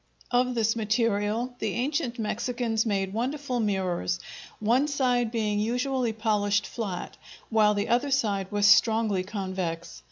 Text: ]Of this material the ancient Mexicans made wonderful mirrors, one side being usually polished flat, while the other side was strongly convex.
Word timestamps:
]Of 0.31 0.55
this 0.55 0.75
material 0.75 1.53
the 1.59 1.73
ancient 1.73 2.17
Mexicans 2.17 2.87
made 2.87 3.13
wonderful 3.13 3.59
mirrors, 3.59 4.19
one 4.59 4.87
side 4.87 5.29
being 5.31 5.59
usually 5.59 6.11
polished 6.11 6.65
flat, 6.65 7.17
while 7.51 7.75
the 7.75 7.87
other 7.87 8.09
side 8.09 8.51
was 8.51 8.65
strongly 8.65 9.21
convex. 9.23 9.99